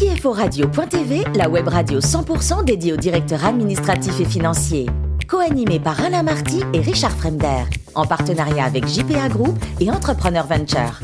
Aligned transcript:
CFORadio.tv, 0.00 1.24
la 1.34 1.50
web 1.50 1.68
radio 1.68 2.00
100% 2.00 2.64
dédiée 2.64 2.94
aux 2.94 2.96
directeurs 2.96 3.44
administratifs 3.44 4.18
et 4.18 4.24
financiers. 4.24 4.86
Co-animé 5.28 5.78
par 5.78 6.02
Alain 6.02 6.22
Marty 6.22 6.62
et 6.72 6.80
Richard 6.80 7.10
Fremder, 7.10 7.64
en 7.94 8.06
partenariat 8.06 8.64
avec 8.64 8.86
JPA 8.86 9.28
Group 9.28 9.58
et 9.78 9.90
Entrepreneur 9.90 10.46
Venture. 10.46 11.00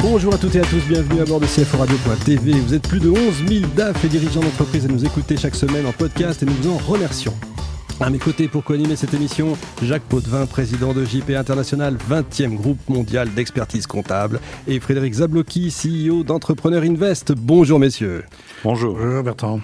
Bonjour 0.00 0.34
à 0.34 0.38
toutes 0.38 0.56
et 0.56 0.60
à 0.60 0.64
tous, 0.64 0.84
bienvenue 0.88 1.20
à 1.20 1.26
bord 1.26 1.38
de 1.38 1.46
CFORadio.tv. 1.46 2.54
Vous 2.54 2.74
êtes 2.74 2.88
plus 2.88 2.98
de 2.98 3.08
11 3.08 3.18
000 3.46 3.70
DAF 3.76 4.04
et 4.04 4.08
dirigeants 4.08 4.40
d'entreprise 4.40 4.84
à 4.84 4.88
nous 4.88 5.04
écouter 5.04 5.36
chaque 5.36 5.54
semaine 5.54 5.86
en 5.86 5.92
podcast 5.92 6.42
et 6.42 6.46
nous 6.46 6.54
vous 6.54 6.70
en 6.70 6.78
remercions. 6.78 7.34
À 7.98 8.10
mes 8.10 8.18
côtés 8.18 8.46
pour 8.46 8.62
co-animer 8.62 8.94
cette 8.94 9.14
émission, 9.14 9.56
Jacques 9.82 10.02
Potvin, 10.02 10.44
président 10.44 10.92
de 10.92 11.02
JP 11.02 11.30
International, 11.30 11.96
20e 12.10 12.54
groupe 12.54 12.78
mondial 12.90 13.32
d'expertise 13.32 13.86
comptable, 13.86 14.38
et 14.68 14.80
Frédéric 14.80 15.14
Zablocki, 15.14 15.70
CEO 15.72 16.22
d'Entrepreneur 16.22 16.82
Invest. 16.82 17.32
Bonjour 17.32 17.78
messieurs. 17.78 18.24
Bonjour. 18.62 18.98
Bonjour 18.98 19.22
Bertrand. 19.22 19.60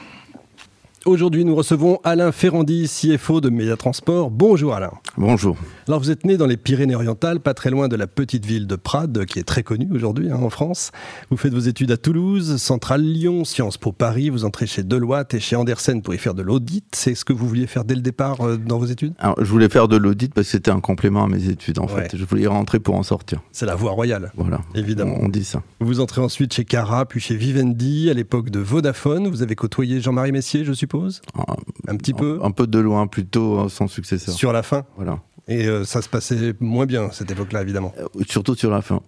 Aujourd'hui, 1.05 1.45
nous 1.45 1.57
recevons 1.57 1.99
Alain 2.05 2.31
Ferrandi, 2.31 2.87
CFO 2.89 3.41
de 3.41 3.51
Médiatransport. 3.51 4.31
Bonjour 4.31 4.73
Alain. 4.73 4.93
Bonjour. 5.17 5.57
Alors, 5.89 5.99
vous 5.99 6.13
êtes 6.13 6.25
né 6.25 6.37
dans 6.37 6.47
les 6.47 6.57
Pyrénées-Orientales, 6.57 7.41
pas 7.41 7.55
très 7.55 7.71
loin 7.71 7.89
de 7.89 7.97
la 7.97 8.07
petite 8.07 8.47
ville 8.47 8.69
de 8.69 8.77
Prades, 8.77 9.25
qui 9.25 9.41
est 9.41 9.43
très 9.43 9.65
connue 9.65 9.89
aujourd'hui 9.93 10.31
hein, 10.31 10.39
en 10.41 10.49
France. 10.49 10.93
Vous 11.29 11.37
faites 11.37 11.53
vos 11.53 11.59
études 11.59 11.91
à 11.91 11.97
Toulouse, 11.97 12.57
Centrale 12.57 13.03
Lyon, 13.03 13.45
Sciences 13.45 13.79
Po 13.79 13.91
Paris. 13.91 14.31
Vous 14.31 14.45
entrez 14.45 14.69
chez 14.69 14.85
Deloitte 14.85 15.35
et 15.35 15.41
chez 15.41 15.57
Andersen 15.57 16.03
pour 16.03 16.15
y 16.15 16.19
faire 16.19 16.35
de 16.35 16.43
l'audit. 16.43 16.85
C'est 16.93 17.17
ce 17.17 17.25
que 17.25 17.33
vous 17.33 17.49
vouliez 17.49 17.67
faire 17.67 17.85
dès 17.85 17.97
le 17.97 18.01
départ 18.01 18.41
euh, 18.43 18.57
dans 18.57 18.79
vos 18.79 18.87
études? 18.87 19.15
Alors, 19.19 19.35
je 19.43 19.51
voulais 19.51 19.69
faire 19.69 19.89
de 19.89 19.97
l'audit 19.97 20.33
parce 20.33 20.47
que 20.47 20.53
c'était 20.53 20.71
un 20.71 20.81
complément 20.81 21.25
à 21.25 21.29
mes 21.29 21.49
études, 21.49 21.81
en 21.81 21.89
fait. 21.89 22.17
Je 22.17 22.25
voulais 22.25 22.43
y 22.43 22.47
rentrer 22.47 22.79
pour 22.79 22.95
en 22.95 23.03
sortir. 23.03 23.41
C'est 23.51 23.67
la 23.67 23.75
voie 23.75 23.91
royale. 23.91 24.31
Voilà. 24.37 24.61
Évidemment. 24.77 25.17
On 25.21 25.29
dit 25.29 25.45
ça. 25.45 25.65
Vous 25.81 25.99
entrez 25.99 26.21
ensuite 26.21 26.53
chez 26.53 26.65
Cara, 26.65 27.07
puis 27.07 27.19
chez 27.19 27.35
Vivendi, 27.35 28.09
à 28.09 28.15
l'époque 28.15 28.51
de 28.51 28.61
Vodafone. 28.61 29.27
Vous 29.27 29.43
avez 29.43 29.57
côtoyé 29.57 30.01
Jean-Marie 30.01 30.31
Messier, 30.31 30.65
je 30.65 30.73
suppose? 30.73 30.92
Ah, 31.37 31.57
Un 31.89 31.97
petit 31.97 32.15
peu 32.15 32.41
Un 32.43 32.51
peu 32.51 32.67
de 32.67 32.79
loin, 32.79 33.07
plutôt 33.07 33.61
euh, 33.61 33.69
sans 33.69 33.87
successeur. 33.89 34.35
Sur 34.35 34.53
la 34.53 34.63
fin 34.63 34.85
Voilà. 34.97 35.19
Et 35.49 35.67
euh, 35.67 35.85
ça 35.85 36.03
se 36.03 36.09
passait 36.09 36.55
moins 36.61 36.87
bien 36.87 37.11
cette 37.11 37.31
époque-là, 37.31 37.63
évidemment. 37.63 37.93
Euh, 37.99 38.07
surtout 38.29 38.55
sur 38.55 38.71
la 38.71 38.81
fin. 38.81 39.01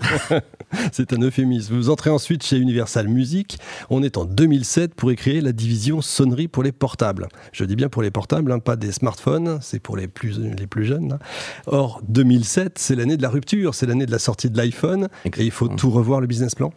C'est 0.92 1.12
un 1.12 1.22
euphémisme. 1.22 1.76
Vous 1.76 1.88
entrez 1.88 2.10
ensuite 2.10 2.42
chez 2.42 2.56
Universal 2.56 3.06
Music. 3.06 3.58
On 3.88 4.02
est 4.02 4.16
en 4.16 4.24
2007 4.24 4.94
pour 4.94 5.12
créer 5.14 5.40
la 5.40 5.52
division 5.52 6.00
sonnerie 6.00 6.48
pour 6.48 6.64
les 6.64 6.72
portables. 6.72 7.28
Je 7.52 7.64
dis 7.64 7.76
bien 7.76 7.88
pour 7.88 8.02
les 8.02 8.10
portables, 8.10 8.50
hein, 8.50 8.58
pas 8.58 8.74
des 8.74 8.90
smartphones, 8.90 9.60
c'est 9.62 9.78
pour 9.78 9.96
les 9.96 10.08
plus, 10.08 10.40
les 10.40 10.66
plus 10.66 10.84
jeunes. 10.84 11.18
Or, 11.66 12.00
2007, 12.08 12.78
c'est 12.78 12.96
l'année 12.96 13.16
de 13.16 13.22
la 13.22 13.28
rupture, 13.28 13.76
c'est 13.76 13.86
l'année 13.86 14.06
de 14.06 14.10
la 14.10 14.18
sortie 14.18 14.50
de 14.50 14.56
l'iPhone. 14.56 15.08
Et 15.24 15.44
il 15.44 15.52
faut 15.52 15.68
tout 15.68 15.90
revoir 15.90 16.20
le 16.20 16.26
business 16.26 16.56
plan. 16.56 16.72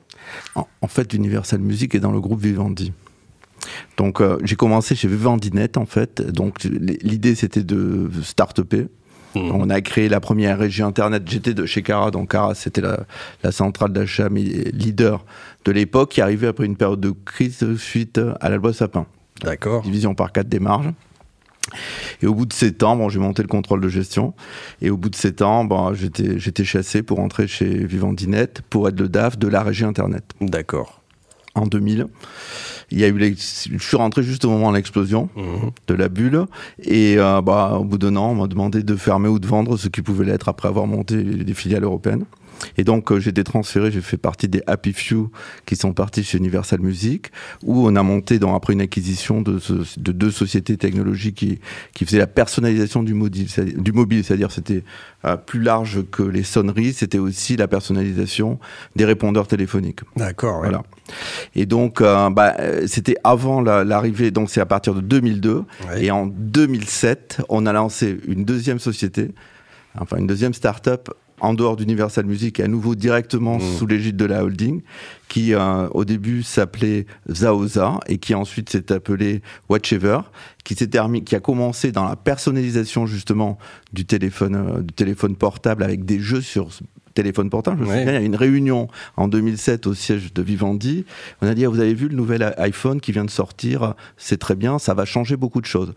En, 0.53 0.67
en 0.81 0.88
fait, 0.88 1.11
Universal 1.14 1.59
Music 1.59 1.95
est 1.95 1.99
dans 1.99 2.11
le 2.11 2.22
groupe 2.22 2.42
Vivendi. 2.42 2.94
Donc 3.97 4.21
euh, 4.21 4.38
j'ai 4.44 4.55
commencé 4.55 4.95
chez 4.95 5.08
Vivendinet 5.08 5.77
en 5.77 5.85
fait. 5.85 6.21
Donc 6.21 6.63
l'idée 6.63 7.35
c'était 7.35 7.63
de 7.63 8.09
start-upper. 8.23 8.88
Mmh. 9.35 9.52
On 9.52 9.69
a 9.69 9.81
créé 9.81 10.08
la 10.08 10.19
première 10.19 10.58
régie 10.58 10.81
internet. 10.81 11.23
J'étais 11.25 11.53
de 11.53 11.66
chez 11.66 11.81
Cara, 11.81 12.11
donc 12.11 12.31
Cara 12.31 12.55
c'était 12.55 12.81
la, 12.81 13.02
la, 13.43 13.52
centrale 13.52 13.91
d'achat 13.91 14.30
leader 14.30 15.25
de 15.66 15.71
l'époque 15.71 16.11
qui 16.11 16.21
arrivait 16.21 16.47
après 16.47 16.66
une 16.66 16.77
période 16.77 17.02
de 17.02 17.13
crise 17.25 17.75
suite 17.77 18.19
à 18.39 18.49
la 18.49 18.58
loi 18.58 18.73
Sapin. 18.73 19.05
D'accord. 19.41 19.81
Division 19.81 20.16
par 20.16 20.31
quatre 20.31 20.47
des 20.47 20.59
marges. 20.59 20.91
Et 22.21 22.27
au 22.27 22.33
bout 22.33 22.45
de 22.45 22.53
sept 22.53 22.83
ans, 22.83 22.95
bon, 22.95 23.09
j'ai 23.09 23.19
monté 23.19 23.41
le 23.41 23.47
contrôle 23.47 23.81
de 23.81 23.89
gestion. 23.89 24.33
Et 24.81 24.89
au 24.89 24.97
bout 24.97 25.09
de 25.09 25.16
sept 25.16 25.41
ans, 25.41 25.66
bon, 25.66 25.93
j'étais, 25.93 26.39
j'étais 26.39 26.63
chassé 26.63 27.03
pour 27.03 27.19
entrer 27.19 27.47
chez 27.47 27.86
Vivendinet 27.86 28.47
pour 28.69 28.88
être 28.88 28.99
le 28.99 29.09
DAF 29.09 29.38
de 29.38 29.47
la 29.47 29.63
régie 29.63 29.86
Internet. 29.86 30.23
D'accord. 30.41 31.02
En 31.56 31.67
2000. 31.67 32.08
Il 32.92 33.00
y 33.00 33.03
a 33.03 33.08
eu 33.08 33.17
les... 33.17 33.34
je 33.36 33.78
suis 33.80 33.98
rentré 33.98 34.22
juste 34.22 34.45
au 34.45 34.50
moment 34.50 34.72
de 34.72 34.78
l'explosion 34.78 35.30
mmh. 35.36 35.42
de 35.88 35.94
la 35.95 36.08
bulle 36.08 36.45
et 36.84 37.16
euh, 37.17 37.42
bah, 37.42 37.78
au 37.80 37.84
bout 37.84 37.98
d'un 37.98 38.16
an, 38.16 38.31
on 38.31 38.36
m'a 38.36 38.48
demandé 38.48 38.84
de 38.84 38.95
fermer 38.95 39.27
ou 39.27 39.39
de 39.39 39.48
vendre 39.48 39.76
ce 39.77 39.88
qui 39.88 40.04
pouvait 40.04 40.26
l'être 40.26 40.49
après 40.49 40.67
avoir 40.67 40.86
monté 40.86 41.23
des 41.23 41.54
filiales 41.54 41.83
européennes. 41.83 42.26
Et 42.77 42.83
donc 42.83 43.11
euh, 43.11 43.20
j'ai 43.20 43.30
été 43.30 43.43
transféré, 43.43 43.92
j'ai 43.92 44.02
fait 44.02 44.17
partie 44.17 44.48
des 44.48 44.61
Happy 44.67 44.93
Few 44.93 45.30
qui 45.66 45.76
sont 45.76 45.93
partis 45.93 46.23
chez 46.23 46.38
Universal 46.38 46.80
Music, 46.80 47.32
où 47.64 47.88
on 47.88 47.95
a 47.95 48.04
monté 48.04 48.39
dans, 48.39 48.55
après 48.55 48.73
une 48.73 48.82
acquisition 48.82 49.42
de, 49.42 49.60
de 49.98 50.11
deux 50.11 50.32
sociétés 50.32 50.77
technologiques 50.77 51.36
qui, 51.36 51.60
qui 51.94 52.05
faisaient 52.05 52.20
la 52.20 52.27
personnalisation 52.27 53.04
du, 53.04 53.14
mobile, 53.14 53.48
du 53.77 53.92
mobile, 53.92 54.23
c'est-à-dire 54.23 54.52
c'était 54.52 54.83
euh, 55.26 55.38
plus 55.38 55.61
large 55.61 56.04
que 56.11 56.23
les 56.23 56.44
sonneries, 56.44 56.94
c'était 56.94 57.17
aussi 57.17 57.55
la 57.58 57.67
personnalisation 57.67 58.60
des 58.95 59.05
répondeurs 59.05 59.48
téléphoniques. 59.48 60.02
D'accord. 60.15 60.60
Voilà. 60.60 60.83
Et 61.55 61.65
donc, 61.65 62.02
euh, 62.02 62.30
bah, 62.30 62.55
c'était 62.88 63.15
avant 63.23 63.61
l'arrivée, 63.61 64.32
donc 64.32 64.49
c'est 64.49 64.61
à 64.61 64.65
partir 64.65 64.94
de 64.94 65.02
2002. 65.02 65.64
Et 65.98 66.11
en 66.11 66.26
2007, 66.26 67.42
on 67.49 67.65
a 67.65 67.73
lancé 67.73 68.17
une 68.27 68.44
deuxième 68.44 68.80
société, 68.80 69.32
enfin 69.99 70.17
une 70.17 70.27
deuxième 70.27 70.54
start-up 70.54 71.10
en 71.41 71.53
dehors 71.53 71.75
d'Universal 71.75 72.25
Music, 72.25 72.59
à 72.59 72.67
nouveau 72.67 72.95
directement 72.95 73.57
mmh. 73.57 73.77
sous 73.77 73.87
l'égide 73.87 74.17
de 74.17 74.25
la 74.25 74.43
holding, 74.43 74.81
qui 75.27 75.53
euh, 75.53 75.87
au 75.91 76.05
début 76.05 76.43
s'appelait 76.43 77.05
Zaoza 77.29 77.99
et 78.07 78.17
qui 78.17 78.33
ensuite 78.35 78.69
s'est 78.69 78.91
appelé 78.91 79.41
Watchever, 79.69 80.19
qui 80.63 80.75
s'est 80.75 80.89
qui 81.25 81.35
a 81.35 81.39
commencé 81.39 81.91
dans 81.91 82.05
la 82.05 82.15
personnalisation 82.15 83.05
justement 83.05 83.57
du 83.91 84.05
téléphone, 84.05 84.55
euh, 84.55 84.81
du 84.81 84.93
téléphone 84.93 85.35
portable 85.35 85.83
avec 85.83 86.05
des 86.05 86.19
jeux 86.19 86.41
sur 86.41 86.69
téléphone 87.15 87.49
portable. 87.49 87.77
Je 87.79 87.83
me 87.83 87.87
souviens, 87.87 88.11
il 88.11 88.13
y 88.13 88.17
a 88.17 88.21
une 88.21 88.35
réunion 88.35 88.87
en 89.17 89.27
2007 89.27 89.87
au 89.87 89.93
siège 89.93 90.33
de 90.33 90.41
Vivendi. 90.41 91.05
On 91.41 91.47
a 91.47 91.55
dit, 91.55 91.65
ah, 91.65 91.69
vous 91.69 91.79
avez 91.79 91.93
vu 91.93 92.07
le 92.09 92.15
nouvel 92.15 92.53
iPhone 92.57 93.02
qui 93.02 93.11
vient 93.11 93.25
de 93.25 93.31
sortir, 93.31 93.95
c'est 94.17 94.37
très 94.37 94.55
bien, 94.55 94.77
ça 94.77 94.93
va 94.93 95.05
changer 95.05 95.37
beaucoup 95.37 95.61
de 95.61 95.65
choses. 95.65 95.93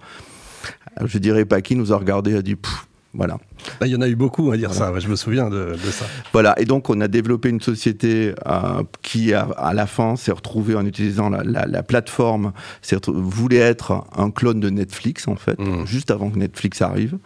Je 1.04 1.18
dirais 1.18 1.44
pas 1.44 1.60
qui 1.60 1.76
nous 1.76 1.92
a 1.92 1.96
regardé 1.96 2.32
et 2.32 2.36
a 2.36 2.42
dit, 2.42 2.56
voilà. 3.14 3.38
Ah, 3.80 3.86
il 3.86 3.92
y 3.92 3.96
en 3.96 4.02
a 4.02 4.08
eu 4.08 4.14
beaucoup 4.14 4.52
à 4.52 4.56
dire 4.56 4.72
ça, 4.74 4.92
je 4.98 5.08
me 5.08 5.16
souviens 5.16 5.48
de, 5.48 5.74
ça. 5.90 6.04
Voilà, 6.32 6.54
et 6.60 6.66
donc 6.66 6.90
on 6.90 7.00
a 7.00 7.08
développé 7.08 7.48
une 7.48 7.60
société 7.60 8.34
euh, 8.46 8.82
qui, 9.02 9.32
à 9.32 9.72
la 9.74 9.86
fin, 9.86 10.16
s'est 10.16 10.32
retrouvée 10.32 10.74
en 10.74 10.84
utilisant 10.84 11.30
la, 11.30 11.82
plateforme, 11.82 12.52
voulait 13.08 13.56
être 13.56 14.04
un 14.16 14.30
clone 14.30 14.60
de 14.60 14.68
Netflix, 14.68 15.26
en 15.26 15.36
fait, 15.36 15.58
mmh. 15.58 15.86
juste 15.86 16.10
avant 16.10 16.30
que 16.30 16.38
Netflix 16.38 16.82
arrive, 16.82 17.18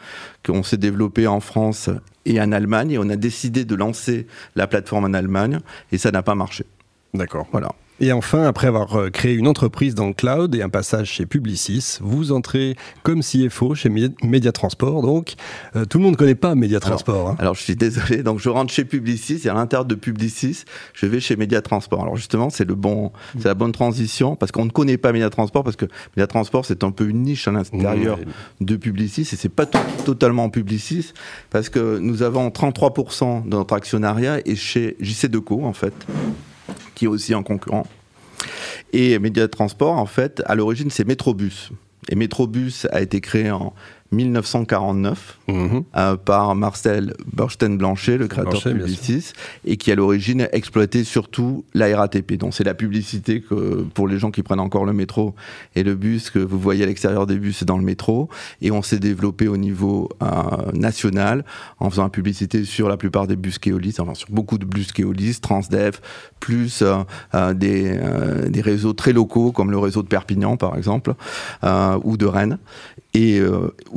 qu'on 0.46 0.62
s'est 0.62 0.76
développé 0.76 1.26
en 1.26 1.40
France 1.40 1.90
et 2.26 2.40
en 2.40 2.52
Allemagne, 2.52 2.92
et 2.92 2.98
on 2.98 3.08
a 3.10 3.16
décidé 3.16 3.64
de 3.64 3.74
lancer 3.74 4.26
la 4.54 4.68
plateforme 4.68 5.04
en 5.04 5.14
Allemagne, 5.14 5.58
et 5.90 5.98
ça 5.98 6.12
n'a 6.12 6.22
pas 6.22 6.36
marché. 6.36 6.64
D'accord. 7.12 7.46
Voilà. 7.50 7.70
Et 8.04 8.10
enfin, 8.10 8.42
après 8.42 8.66
avoir 8.66 8.96
euh, 8.96 9.10
créé 9.10 9.32
une 9.34 9.46
entreprise 9.46 9.94
dans 9.94 10.08
le 10.08 10.12
cloud 10.12 10.56
et 10.56 10.62
un 10.62 10.68
passage 10.68 11.08
chez 11.08 11.24
Publicis, 11.24 11.98
vous 12.00 12.32
entrez 12.32 12.74
comme 13.04 13.20
CFO 13.20 13.76
chez 13.76 13.90
Mediatransport. 14.24 15.02
Donc, 15.02 15.34
euh, 15.76 15.84
tout 15.84 15.98
le 15.98 16.04
monde 16.04 16.14
ne 16.14 16.16
connaît 16.16 16.34
pas 16.34 16.56
Mediatransport. 16.56 17.14
Alors, 17.14 17.28
hein. 17.30 17.36
alors, 17.38 17.54
je 17.54 17.62
suis 17.62 17.76
désolé. 17.76 18.24
Donc, 18.24 18.40
je 18.40 18.48
rentre 18.48 18.72
chez 18.72 18.84
Publicis 18.84 19.42
et 19.44 19.48
à 19.48 19.54
l'intérieur 19.54 19.84
de 19.84 19.94
Publicis, 19.94 20.64
je 20.94 21.06
vais 21.06 21.20
chez 21.20 21.36
Mediatransport. 21.36 22.02
Alors, 22.02 22.16
justement, 22.16 22.50
c'est 22.50 22.64
le 22.64 22.74
bon, 22.74 23.12
c'est 23.38 23.46
la 23.46 23.54
bonne 23.54 23.70
transition 23.70 24.34
parce 24.34 24.50
qu'on 24.50 24.64
ne 24.64 24.70
connaît 24.70 24.98
pas 24.98 25.12
Mediatransport 25.12 25.62
parce 25.62 25.76
que 25.76 25.86
Mediatransport, 26.16 26.66
c'est 26.66 26.82
un 26.82 26.90
peu 26.90 27.08
une 27.08 27.22
niche 27.22 27.46
à 27.46 27.52
l'intérieur 27.52 28.18
de 28.60 28.74
Publicis 28.74 29.28
et 29.32 29.36
c'est 29.36 29.48
pas 29.48 29.66
totalement 29.66 30.50
Publicis 30.50 31.12
parce 31.50 31.68
que 31.68 31.98
nous 31.98 32.24
avons 32.24 32.48
33% 32.48 33.44
de 33.44 33.50
notre 33.50 33.74
actionnariat 33.74 34.40
et 34.44 34.56
chez 34.56 34.96
JC 34.98 35.28
Deco, 35.28 35.64
en 35.64 35.72
fait 35.72 35.94
aussi 37.06 37.34
un 37.34 37.42
concurrent. 37.42 37.86
Et 38.92 39.18
Média 39.18 39.48
Transport, 39.48 39.96
en 39.96 40.06
fait, 40.06 40.42
à 40.46 40.54
l'origine, 40.54 40.90
c'est 40.90 41.06
Metrobus. 41.06 41.70
Et 42.08 42.16
Metrobus 42.16 42.86
a 42.90 43.00
été 43.00 43.20
créé 43.20 43.50
en 43.50 43.72
1949 44.12 45.38
mhm. 45.48 45.84
euh, 45.96 46.16
par 46.16 46.54
Marcel 46.54 47.14
Burstein-Blanchet, 47.32 48.18
le 48.18 48.28
créateur 48.28 48.60
de 48.62 48.72
Publicis, 48.72 49.32
et 49.64 49.76
qui 49.76 49.90
à 49.90 49.94
l'origine 49.94 50.48
exploitait 50.52 51.04
surtout 51.04 51.64
la 51.74 51.96
RATP. 51.96 52.34
Donc 52.34 52.54
c'est 52.54 52.64
la 52.64 52.74
publicité 52.74 53.40
que 53.40 53.82
pour 53.94 54.06
les 54.06 54.18
gens 54.18 54.30
qui 54.30 54.42
prennent 54.42 54.60
encore 54.60 54.84
le 54.84 54.92
métro 54.92 55.34
et 55.74 55.82
le 55.82 55.94
bus 55.94 56.30
que 56.30 56.38
vous 56.38 56.58
voyez 56.58 56.84
à 56.84 56.86
l'extérieur 56.86 57.26
des 57.26 57.36
bus 57.36 57.64
dans 57.64 57.78
le 57.78 57.84
métro. 57.84 58.28
Et 58.60 58.70
on 58.70 58.82
s'est 58.82 58.98
développé 58.98 59.48
au 59.48 59.56
niveau 59.56 60.10
euh, 60.22 60.26
national 60.74 61.44
en 61.80 61.88
faisant 61.88 62.04
la 62.04 62.10
publicité 62.10 62.64
sur 62.64 62.88
la 62.88 62.96
plupart 62.96 63.26
des 63.26 63.36
bus 63.36 63.58
Keolis, 63.58 63.96
enfin 63.98 64.14
sur 64.14 64.28
beaucoup 64.30 64.58
de 64.58 64.66
bus 64.66 64.92
Keolis, 64.92 65.38
Transdev, 65.40 66.00
plus 66.38 66.82
euh, 66.82 67.54
des, 67.54 67.98
des 68.48 68.60
réseaux 68.60 68.92
très 68.92 69.12
locaux 69.12 69.52
comme 69.52 69.70
le 69.70 69.78
réseau 69.78 70.02
de 70.02 70.08
Perpignan 70.08 70.56
par 70.56 70.76
exemple 70.76 71.14
ou 71.62 72.16
de 72.16 72.26
Rennes 72.26 72.58
et 73.14 73.40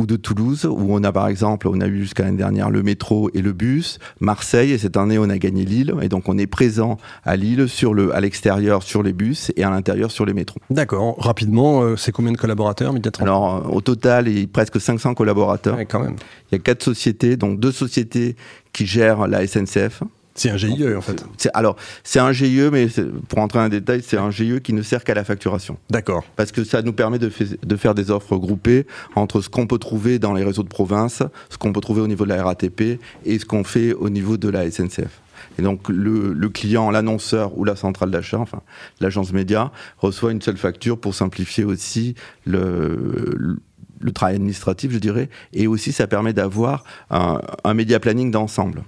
ou 0.05 0.07
de 0.07 0.15
Toulouse, 0.17 0.65
où 0.65 0.85
on 0.89 1.03
a 1.03 1.11
par 1.11 1.27
exemple, 1.27 1.67
on 1.67 1.81
a 1.81 1.87
eu 1.87 2.01
jusqu'à 2.01 2.23
l'année 2.23 2.37
dernière 2.37 2.69
le 2.69 2.83
métro 2.83 3.31
et 3.33 3.41
le 3.41 3.53
bus, 3.53 3.97
Marseille, 4.19 4.71
et 4.71 4.77
cette 4.77 4.97
année 4.97 5.17
on 5.17 5.29
a 5.29 5.37
gagné 5.39 5.65
Lille, 5.65 5.95
et 6.01 6.09
donc 6.09 6.29
on 6.29 6.37
est 6.37 6.47
présent 6.47 6.97
à 7.23 7.35
Lille, 7.35 7.67
sur 7.67 7.93
le, 7.93 8.15
à 8.15 8.21
l'extérieur 8.21 8.83
sur 8.83 9.01
les 9.01 9.13
bus 9.13 9.51
et 9.55 9.63
à 9.63 9.69
l'intérieur 9.71 10.11
sur 10.11 10.25
les 10.25 10.33
métros. 10.33 10.59
D'accord, 10.69 11.15
rapidement, 11.17 11.81
euh, 11.81 11.95
c'est 11.95 12.11
combien 12.11 12.31
de 12.31 12.37
collaborateurs 12.37 12.93
Alors 13.19 13.55
euh, 13.55 13.69
au 13.69 13.81
total, 13.81 14.27
il 14.27 14.39
y 14.39 14.43
a 14.43 14.47
presque 14.47 14.79
500 14.79 15.15
collaborateurs. 15.15 15.79
quand 15.89 15.99
même. 15.99 16.15
Il 16.51 16.55
y 16.55 16.57
a 16.57 16.59
quatre 16.59 16.83
sociétés, 16.83 17.35
donc 17.35 17.59
deux 17.59 17.71
sociétés 17.71 18.35
qui 18.73 18.85
gèrent 18.85 19.27
la 19.27 19.47
SNCF, 19.47 20.03
C'est 20.37 20.49
un 20.49 20.57
GIE 20.57 20.93
en 20.93 21.01
fait. 21.01 21.25
alors, 21.53 21.77
c'est 22.03 22.19
un 22.19 22.33
GIE, 22.33 22.69
mais 22.69 22.87
pour 23.29 23.39
entrer 23.39 23.59
en 23.59 23.69
détail, 23.69 24.01
c'est 24.05 24.17
un 24.17 24.31
GIE 24.31 24.59
qui 24.61 24.73
ne 24.73 24.81
sert 24.81 25.05
qu'à 25.05 25.13
la 25.13 25.23
facturation. 25.23 25.77
D'accord. 25.89 26.25
Parce 26.35 26.51
que 26.51 26.65
ça 26.65 26.81
nous 26.81 26.91
permet 26.91 27.19
de, 27.19 27.31
de 27.63 27.75
faire 27.77 27.95
des 27.95 28.11
offres 28.11 28.35
groupées 28.35 28.85
entre 29.15 29.39
ce 29.39 29.47
qu'on 29.47 29.65
peut 29.65 29.77
trouver 29.77 30.19
dans 30.19 30.33
les 30.33 30.43
réseaux 30.43 30.63
de 30.63 30.67
province, 30.67 31.23
ce 31.49 31.57
qu'on 31.57 31.71
peut 31.71 31.79
trouver 31.79 32.01
au 32.01 32.07
niveau 32.07 32.25
de 32.25 32.29
la 32.29 32.43
RATP 32.43 32.99
et 33.25 33.39
ce 33.39 33.45
qu'on 33.45 33.63
fait 33.63 33.93
au 33.93 34.09
niveau 34.09 34.35
de 34.35 34.49
la 34.49 34.69
SNCF. 34.69 35.21
Et 35.57 35.61
donc 35.61 35.87
le, 35.87 36.49
client, 36.49 36.91
l'annonceur 36.91 37.57
ou 37.57 37.63
la 37.63 37.77
centrale 37.77 38.11
d'achat, 38.11 38.39
enfin 38.39 38.61
l'agence 38.99 39.31
média, 39.31 39.71
reçoit 39.97 40.31
une 40.31 40.41
seule 40.41 40.57
facture 40.57 40.99
pour 40.99 41.15
simplifier 41.15 41.63
aussi 41.63 42.15
le, 42.45 43.57
le, 43.99 44.11
travail 44.11 44.35
administratif, 44.35 44.91
je 44.91 44.99
dirais, 44.99 45.29
et 45.53 45.67
aussi 45.67 45.91
ça 45.91 46.07
permet 46.07 46.33
d'avoir 46.33 46.83
un, 47.09 47.41
un 47.63 47.73
média 47.73 47.99
planning 47.99 48.31
d'ensemble 48.31 48.83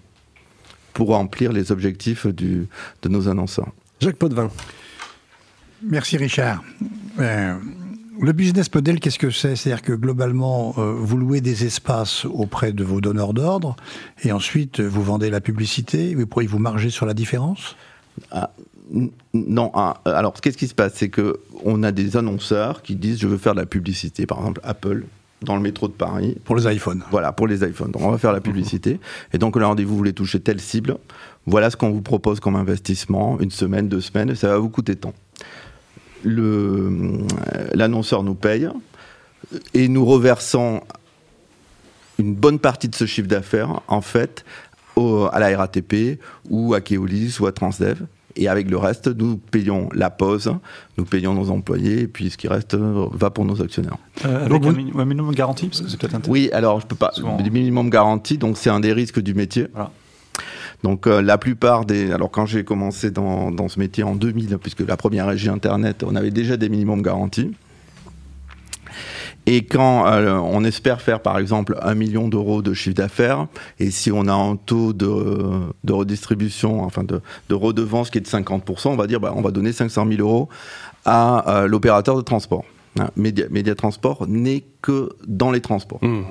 pour 0.97 1.09
remplir 1.09 1.53
les 1.53 1.71
objectifs 1.71 2.25
du, 2.25 2.65
de 3.03 3.09
nos 3.09 3.29
annonceurs. 3.29 3.71
Jacques 3.99 4.15
Potvin. 4.15 4.49
Merci 5.83 6.17
Richard. 6.17 6.63
Euh, 7.19 7.55
le 8.19 8.31
business 8.31 8.73
model, 8.73 8.99
qu'est-ce 8.99 9.19
que 9.19 9.29
c'est? 9.29 9.55
C'est-à-dire 9.55 9.83
que 9.83 9.94
globalement, 9.94 10.73
euh, 10.79 10.94
vous 10.97 11.17
louez 11.17 11.39
des 11.39 11.65
espaces 11.65 12.25
auprès 12.25 12.73
de 12.73 12.83
vos 12.83 12.99
donneurs 12.99 13.35
d'ordre 13.35 13.75
et 14.23 14.31
ensuite 14.31 14.79
vous 14.79 15.03
vendez 15.03 15.29
la 15.29 15.39
publicité. 15.39 16.15
Vous 16.15 16.25
pourriez 16.25 16.47
vous 16.47 16.57
marger 16.57 16.89
sur 16.89 17.05
la 17.05 17.13
différence? 17.13 17.75
Ah, 18.31 18.49
Non. 19.35 19.69
Ah, 19.75 20.01
alors, 20.03 20.33
qu'est-ce 20.41 20.57
qui 20.57 20.67
se 20.67 20.73
passe? 20.73 20.94
C'est 20.95 21.09
que 21.09 21.39
on 21.63 21.83
a 21.83 21.91
des 21.91 22.17
annonceurs 22.17 22.81
qui 22.81 22.95
disent 22.95 23.19
je 23.19 23.27
veux 23.27 23.38
faire 23.38 23.53
de 23.53 23.59
la 23.59 23.67
publicité. 23.67 24.25
Par 24.25 24.39
exemple, 24.39 24.61
Apple 24.63 25.05
dans 25.42 25.56
le 25.56 25.62
métro 25.62 25.88
de 25.88 25.94
Paris. 25.94 26.38
Pour 26.45 26.56
les 26.56 26.74
iPhones. 26.74 27.04
Voilà, 27.12 27.31
pour 27.31 27.48
les 27.48 27.63
iPhones. 27.63 27.92
Donc 27.92 28.01
on 28.01 28.12
va 28.12 28.18
faire 28.18 28.34
la 28.34 28.42
publicité. 28.42 29.00
Et 29.34 29.38
donc 29.38 29.56
là, 29.56 29.74
vous 29.74 29.98
voulez 29.98 30.13
toucher 30.13 30.39
telle 30.39 30.60
cible. 30.60 30.98
Voilà 31.45 31.69
ce 31.69 31.78
qu'on 31.78 31.92
vous 31.92 32.01
propose 32.01 32.39
comme 32.39 32.56
investissement, 32.56 33.39
une 33.39 33.51
semaine, 33.51 33.88
deux 33.88 34.01
semaines, 34.01 34.36
ça 34.36 34.50
va 34.50 34.57
vous 34.57 34.69
coûter 34.69 34.95
tant. 34.95 35.13
L'annonceur 37.74 38.24
nous 38.24 38.36
paye 38.36 38.68
et 39.74 39.88
nous 39.88 40.06
reversons 40.06 40.81
une 42.19 42.33
bonne 42.33 42.60
partie 42.60 42.90
de 42.90 42.95
ce 42.95 43.06
chiffre 43.06 43.28
d'affaires, 43.28 43.81
en 43.88 44.01
fait, 44.01 44.44
à 44.98 45.40
la 45.40 45.56
RATP 45.56 46.19
ou 46.50 46.74
à 46.74 46.81
Keolis 46.81 47.38
ou 47.40 47.45
à 47.45 47.51
Transdev. 47.51 48.07
Et 48.38 48.48
avec 48.48 48.69
le 48.69 48.78
reste, 48.78 49.07
nous 49.07 49.38
payons 49.38 49.89
la 49.94 50.10
pause, 50.10 50.54
nous 50.98 51.06
payons 51.06 51.34
nos 51.34 51.50
employés, 51.50 52.01
et 52.01 52.07
puis 52.07 52.30
ce 52.30 52.38
qui 52.38 52.48
reste 52.48 52.75
euh, 52.75 53.07
va 53.12 53.31
pour 53.31 53.45
nos 53.45 53.62
actionnaires. 53.62 53.98
Euh, 54.25 54.45
avec 54.45 54.63
un, 54.63 54.72
minimum 54.72 55.34
garanti, 55.34 55.68
parce 55.68 55.81
que 55.81 55.89
c'est 55.89 56.00
peut-être 56.00 56.16
intéressant. 56.16 56.31
Oui, 56.31 56.50
alors 56.54 56.80
je 56.80 56.86
peux 56.86 56.95
pas. 56.95 57.12
Le 57.18 57.50
minimum 57.50 57.89
garanti, 57.89 58.38
donc 58.38 58.57
c'est 58.57 58.69
un 58.69 58.80
des 58.80 58.94
risques 58.94 59.19
du 59.19 59.34
métier. 59.34 59.68
Donc 60.84 61.07
euh, 61.07 61.22
la 61.22 61.39
plupart 61.39 61.86
des... 61.86 62.12
Alors 62.12 62.30
quand 62.30 62.45
j'ai 62.45 62.63
commencé 62.63 63.10
dans, 63.10 63.50
dans, 63.50 63.68
ce 63.68 63.80
métier 63.80 64.04
en 64.04 64.16
2000, 64.16 64.60
puisque 64.60 64.81
la 64.81 64.95
première 64.95 65.25
régie 65.25 65.50
Internet, 65.50 66.04
on 66.04 66.16
avait 66.16 66.30
déjà 66.30 66.56
des 66.56 66.69
minimums 66.69 67.01
garantis. 67.01 67.51
Et 69.45 69.65
quand 69.65 70.07
euh, 70.07 70.35
on 70.35 70.63
espère 70.63 71.01
faire 71.01 71.21
par 71.21 71.38
exemple 71.38 71.77
un 71.81 71.95
million 71.95 72.27
d'euros 72.27 72.62
de 72.62 72.74
chiffre 72.74 72.95
d'affaires, 72.95 73.47
et 73.79 73.91
si 73.91 74.12
on 74.12 74.27
a 74.27 74.33
un 74.33 74.56
taux 74.56 74.94
de, 74.94 75.62
de 75.83 75.94
redistribution, 75.94 76.83
enfin 76.83 77.03
de, 77.03 77.21
de, 77.50 77.56
redevance 77.56 78.09
qui 78.09 78.18
est 78.18 78.21
de 78.21 78.27
50%, 78.27 78.89
on 78.89 78.95
va 78.95 79.07
dire 79.07 79.19
bah, 79.19 79.33
on 79.35 79.41
va 79.41 79.51
donner 79.51 79.71
500 79.71 80.07
000 80.09 80.21
euros 80.21 80.50
à 81.06 81.62
euh, 81.62 81.68
l'opérateur 81.68 82.15
de 82.15 82.21
transport. 82.21 82.65
Hein, 83.00 83.09
Média, 83.15 83.45
Média 83.50 83.75
Transport 83.75 84.27
n'est 84.27 84.63
que 84.81 85.09
dans 85.27 85.51
les 85.51 85.62
transports. 85.62 86.03
Mmh 86.03 86.23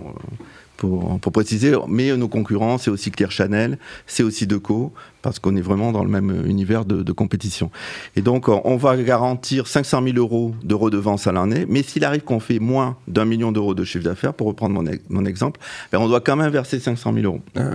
pour, 0.76 1.18
préciser. 1.32 1.74
Mais 1.88 2.16
nos 2.16 2.28
concurrents, 2.28 2.78
c'est 2.78 2.90
aussi 2.90 3.10
Clear 3.10 3.30
Channel, 3.30 3.78
c'est 4.06 4.22
aussi 4.22 4.46
Deco, 4.46 4.92
parce 5.22 5.38
qu'on 5.38 5.56
est 5.56 5.60
vraiment 5.60 5.92
dans 5.92 6.04
le 6.04 6.10
même 6.10 6.46
univers 6.46 6.84
de, 6.84 7.12
compétition. 7.12 7.70
Et 8.14 8.22
donc, 8.22 8.48
on 8.48 8.76
va 8.76 8.96
garantir 8.96 9.66
500 9.66 10.02
000 10.04 10.16
euros 10.18 10.54
de 10.62 10.74
redevance 10.74 11.26
à 11.26 11.32
l'année, 11.32 11.66
mais 11.68 11.82
s'il 11.82 12.04
arrive 12.04 12.22
qu'on 12.22 12.40
fait 12.40 12.58
moins 12.58 12.96
d'un 13.08 13.24
million 13.24 13.52
d'euros 13.52 13.74
de 13.74 13.84
chiffre 13.84 14.04
d'affaires, 14.04 14.34
pour 14.34 14.46
reprendre 14.46 14.74
mon, 14.74 14.84
mon 15.08 15.24
exemple, 15.24 15.60
ben, 15.90 15.98
on 15.98 16.08
doit 16.08 16.20
quand 16.20 16.36
même 16.36 16.50
verser 16.50 16.78
500 16.78 17.12
000 17.14 17.24
euros. 17.24 17.40
Ah 17.56 17.70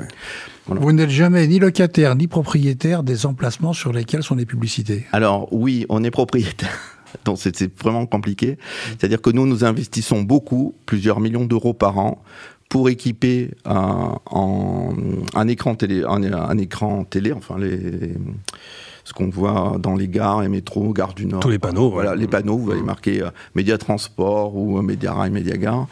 Vous 0.68 0.92
n'êtes 0.92 1.10
jamais 1.10 1.48
ni 1.48 1.60
locataire 1.60 2.16
ni 2.16 2.28
propriétaire 2.28 3.04
des 3.04 3.26
emplacements 3.26 3.74
sur 3.74 3.92
lesquels 3.92 4.24
sont 4.24 4.36
les 4.36 4.46
publicités 4.46 5.06
Alors 5.12 5.52
oui, 5.52 5.86
on 5.90 6.04
est 6.04 6.12
propriétaire. 6.12 6.78
Donc 7.26 7.38
c'est 7.40 7.80
vraiment 7.82 8.06
compliqué. 8.06 8.58
C'est-à-dire 8.90 9.22
que 9.22 9.30
nous, 9.30 9.46
nous 9.46 9.64
investissons 9.64 10.22
beaucoup, 10.22 10.76
plusieurs 10.86 11.20
millions 11.20 11.46
d'euros 11.46 11.74
par 11.74 11.98
an, 11.98 12.24
pour 12.72 12.88
équiper 12.88 13.52
un, 13.66 14.16
un, 15.34 15.48
écran 15.50 15.76
télé, 15.76 16.06
un, 16.08 16.58
écran 16.58 17.04
télé, 17.04 17.34
enfin 17.34 17.60
les, 17.60 18.14
ce 19.04 19.12
qu'on 19.12 19.30
voit 19.30 19.76
dans 19.78 19.94
les 19.94 20.08
gares 20.08 20.42
et 20.42 20.48
métros, 20.48 20.94
gares 20.94 21.14
du 21.14 21.26
Nord. 21.26 21.42
Tous 21.42 21.50
les 21.50 21.60
panneaux. 21.60 21.90
Voilà, 21.90 22.16
les 22.16 22.28
panneaux, 22.28 22.58
vous 22.58 22.72
allez 22.72 22.82
marquer 22.82 23.24
euh, 23.24 23.30
Média 23.56 23.78
Transport 23.78 24.56
ou 24.56 24.78
euh, 24.78 24.82
Média 24.84 25.14
Rail, 25.14 25.32
Média 25.32 25.58
Gare. 25.58 25.86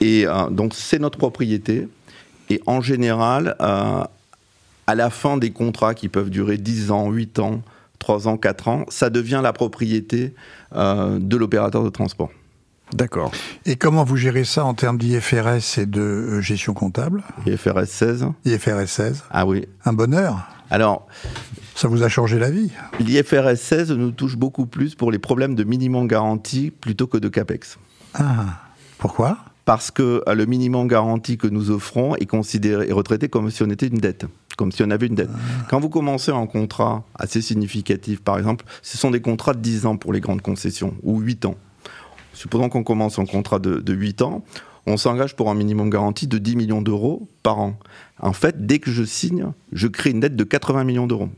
Et 0.00 0.26
euh, 0.26 0.48
donc 0.48 0.72
c'est 0.72 0.98
notre 0.98 1.18
propriété. 1.18 1.88
Et 2.48 2.62
en 2.64 2.80
général, 2.80 3.54
à 3.58 4.94
la 4.94 5.10
fin 5.10 5.36
des 5.36 5.50
contrats 5.50 5.92
qui 5.92 6.08
peuvent 6.08 6.30
durer 6.30 6.56
10 6.56 6.90
ans, 6.90 7.10
8 7.10 7.38
ans, 7.38 7.60
3 7.98 8.28
ans, 8.28 8.38
4 8.38 8.68
ans, 8.68 8.84
ça 8.88 9.10
devient 9.10 9.40
la 9.42 9.52
propriété 9.52 10.34
de 10.74 11.36
l'opérateur 11.36 11.84
de 11.84 11.88
transport. 11.90 12.30
D'accord. 12.94 13.32
Et 13.66 13.74
comment 13.74 14.04
vous 14.04 14.16
gérez 14.16 14.44
ça 14.44 14.64
en 14.64 14.72
termes 14.72 14.98
d'IFRS 14.98 15.78
et 15.78 15.86
de 15.86 16.00
euh, 16.00 16.40
gestion 16.40 16.74
comptable? 16.74 17.24
IFRS 17.44 17.86
16. 17.86 18.26
IFRS 18.44 18.86
16. 18.86 19.24
Ah 19.32 19.44
oui. 19.46 19.66
Un 19.84 19.92
bonheur? 19.92 20.48
Alors. 20.70 21.06
Ça 21.74 21.88
vous 21.88 22.04
a 22.04 22.08
changé 22.08 22.38
la 22.38 22.50
vie? 22.50 22.70
L'IFRS 23.00 23.56
16 23.56 23.90
nous 23.90 24.12
touche 24.12 24.36
beaucoup 24.36 24.66
plus 24.66 24.94
pour 24.94 25.10
les 25.10 25.18
problèmes 25.18 25.56
de 25.56 25.64
minimum 25.64 26.06
garanti 26.06 26.70
plutôt 26.70 27.08
que 27.08 27.18
de 27.18 27.28
CAPEX. 27.28 27.78
Ah. 28.14 28.60
Pourquoi? 28.98 29.38
Parce 29.64 29.90
que 29.90 30.22
euh, 30.28 30.34
le 30.34 30.46
minimum 30.46 30.86
garanti 30.86 31.36
que 31.36 31.48
nous 31.48 31.72
offrons 31.72 32.14
est 32.14 32.26
considéré 32.26 32.86
et 32.88 32.92
retraité 32.92 33.28
comme 33.28 33.50
si 33.50 33.64
on 33.64 33.70
était 33.70 33.88
une 33.88 33.98
dette 33.98 34.26
comme 34.56 34.70
si 34.70 34.84
on 34.84 34.90
avait 34.90 35.08
une 35.08 35.16
dette. 35.16 35.30
Ah. 35.34 35.66
Quand 35.68 35.80
vous 35.80 35.88
commencez 35.88 36.30
un 36.30 36.46
contrat 36.46 37.02
assez 37.16 37.42
significatif, 37.42 38.22
par 38.22 38.38
exemple, 38.38 38.64
ce 38.82 38.96
sont 38.96 39.10
des 39.10 39.20
contrats 39.20 39.52
de 39.52 39.58
10 39.58 39.84
ans 39.86 39.96
pour 39.96 40.12
les 40.12 40.20
grandes 40.20 40.42
concessions, 40.42 40.94
ou 41.02 41.18
8 41.18 41.46
ans. 41.46 41.56
Supposons 42.34 42.68
qu'on 42.68 42.84
commence 42.84 43.18
un 43.18 43.26
contrat 43.26 43.58
de, 43.58 43.76
de 43.76 43.94
8 43.94 44.22
ans, 44.22 44.44
on 44.86 44.96
s'engage 44.96 45.34
pour 45.34 45.50
un 45.50 45.54
minimum 45.54 45.88
garanti 45.88 46.26
de 46.26 46.38
10 46.38 46.56
millions 46.56 46.82
d'euros 46.82 47.28
par 47.42 47.58
an. 47.58 47.78
En 48.20 48.32
fait, 48.32 48.66
dès 48.66 48.78
que 48.78 48.90
je 48.90 49.02
signe, 49.02 49.46
je 49.72 49.86
crée 49.86 50.10
une 50.10 50.20
dette 50.20 50.36
de 50.36 50.44
80 50.44 50.84
millions 50.84 51.06
d'euros. 51.06 51.30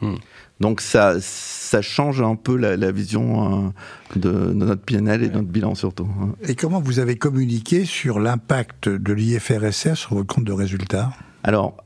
Hmm. 0.00 0.16
Donc 0.60 0.80
ça, 0.80 1.16
ça 1.20 1.82
change 1.82 2.20
un 2.20 2.34
peu 2.34 2.56
la, 2.56 2.90
vision 2.90 3.68
euh, 4.16 4.18
de, 4.18 4.52
notre 4.52 4.82
PNL 4.82 5.22
et 5.22 5.28
de 5.28 5.34
notre 5.34 5.48
bilan 5.48 5.74
surtout. 5.74 6.08
Hein. 6.20 6.34
Et 6.48 6.56
comment 6.56 6.80
vous 6.80 6.98
avez 6.98 7.16
communiqué 7.16 7.84
sur 7.84 8.18
l'impact 8.18 8.88
de 8.88 9.12
l'IFRSS 9.12 9.94
sur 9.94 10.14
votre 10.14 10.34
compte 10.34 10.44
de 10.44 10.52
résultats? 10.52 11.12
Alors, 11.44 11.76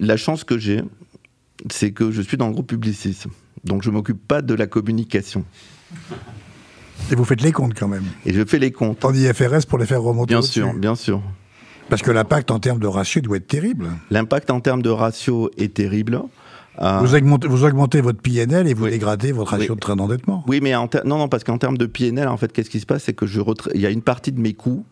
la 0.00 0.16
chance 0.16 0.44
que 0.44 0.58
j'ai, 0.58 0.82
c'est 1.70 1.92
que 1.92 2.10
je 2.10 2.22
suis 2.22 2.38
dans 2.38 2.46
le 2.46 2.52
groupe 2.52 2.68
Publicis. 2.68 3.24
Donc 3.64 3.82
je 3.82 3.90
ne 3.90 3.94
m'occupe 3.94 4.26
pas 4.26 4.40
de 4.40 4.54
la 4.54 4.66
communication. 4.66 5.44
Et 7.10 7.14
vous 7.14 7.24
faites 7.24 7.42
les 7.42 7.52
comptes 7.52 7.74
quand 7.74 7.88
même. 7.88 8.04
Et 8.24 8.32
je 8.32 8.44
fais 8.44 8.58
les 8.58 8.72
comptes. 8.72 9.04
En 9.04 9.14
IFRS 9.14 9.66
pour 9.68 9.78
les 9.78 9.86
faire 9.86 10.02
remonter. 10.02 10.34
Bien 10.34 10.42
sûr, 10.42 10.74
bien 10.74 10.94
sûr. 10.94 11.22
Parce 11.88 12.02
que 12.02 12.10
l'impact 12.10 12.50
en 12.50 12.58
termes 12.58 12.80
de 12.80 12.86
ratio 12.86 13.20
doit 13.20 13.36
être 13.36 13.46
terrible. 13.46 13.86
L'impact 14.10 14.50
en 14.50 14.60
termes 14.60 14.82
de 14.82 14.90
ratio 14.90 15.50
est 15.56 15.74
terrible. 15.74 16.20
Euh, 16.82 16.98
vous, 16.98 17.14
augmentez, 17.14 17.48
vous, 17.48 17.64
augmentez, 17.64 18.00
votre 18.00 18.20
PNL 18.20 18.68
et 18.68 18.74
vous 18.74 18.88
dégradez 18.88 19.32
votre 19.32 19.52
ratio 19.52 19.74
de 19.74 19.80
train 19.80 19.96
d'endettement. 19.96 20.44
Oui, 20.46 20.60
mais 20.60 20.74
en 20.74 20.88
non, 21.04 21.18
non, 21.18 21.28
parce 21.28 21.44
qu'en 21.44 21.58
termes 21.58 21.78
de 21.78 21.86
PNL, 21.86 22.28
en 22.28 22.36
fait, 22.36 22.52
qu'est-ce 22.52 22.68
qui 22.68 22.80
se 22.80 22.86
passe? 22.86 23.04
C'est 23.04 23.14
que 23.14 23.26
je 23.26 23.40
il 23.74 23.80
y 23.80 23.86
a 23.86 23.90
une 23.90 24.02
partie 24.02 24.32
de 24.32 24.40
mes 24.40 24.52
coûts 24.52 24.84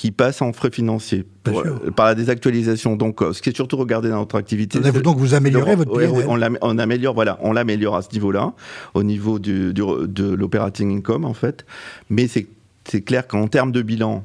qui 0.00 0.12
passent 0.12 0.40
en 0.40 0.54
frais 0.54 0.70
financiers 0.70 1.26
par 1.94 2.06
la 2.06 2.14
désactualisation. 2.14 2.96
Donc, 2.96 3.20
euh, 3.20 3.34
ce 3.34 3.42
qui 3.42 3.50
est 3.50 3.54
surtout 3.54 3.76
regardé 3.76 4.08
dans 4.08 4.20
notre 4.20 4.36
activité. 4.36 4.80
Donc, 4.80 5.18
vous 5.18 5.34
améliorez 5.34 5.76
votre 5.76 5.94
PNL. 5.94 6.24
on, 6.62 6.78
améliore, 6.78 7.12
voilà, 7.12 7.38
on 7.42 7.52
l'améliore 7.52 7.96
à 7.96 8.00
ce 8.00 8.08
niveau-là, 8.14 8.54
au 8.94 9.02
niveau 9.02 9.38
du, 9.38 9.74
de 9.74 10.34
l'operating 10.34 10.96
income 10.96 11.26
en 11.26 11.34
fait. 11.34 11.66
Mais 12.08 12.28
c'est 12.28 13.02
clair 13.02 13.26
qu'en 13.26 13.46
termes 13.46 13.72
de 13.72 13.82
bilan, 13.82 14.24